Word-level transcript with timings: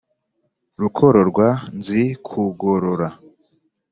rukoro 0.81 1.19
rwa 1.29 1.49
nzikugorora. 1.77 3.07